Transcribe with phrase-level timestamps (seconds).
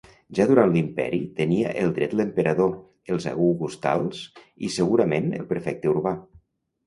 [0.37, 2.71] Ja durant l'Imperi tenia el dret l'emperador,
[3.15, 4.23] els augustals,
[4.69, 6.15] i segurament el prefecte urbà.